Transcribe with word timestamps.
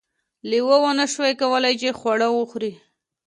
لیوه 0.49 0.77
ونشوای 0.81 1.33
کولی 1.41 1.73
چې 1.81 1.97
خواړه 1.99 2.27
وخوري. 2.31 2.71